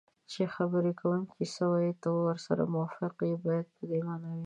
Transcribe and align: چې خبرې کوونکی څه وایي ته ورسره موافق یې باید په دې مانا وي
چې 0.31 0.41
خبرې 0.55 0.91
کوونکی 0.99 1.43
څه 1.53 1.63
وایي 1.71 1.93
ته 2.01 2.09
ورسره 2.13 2.71
موافق 2.73 3.15
یې 3.29 3.35
باید 3.45 3.67
په 3.75 3.83
دې 3.89 3.99
مانا 4.07 4.29
وي 4.31 4.39